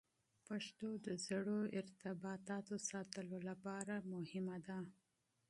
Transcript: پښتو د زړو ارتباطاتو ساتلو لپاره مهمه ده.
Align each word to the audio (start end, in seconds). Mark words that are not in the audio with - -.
پښتو 0.47 0.89
د 1.05 1.07
زړو 1.25 1.59
ارتباطاتو 1.79 2.75
ساتلو 2.89 3.37
لپاره 3.49 3.93
مهمه 4.13 4.57
ده. 4.67 4.79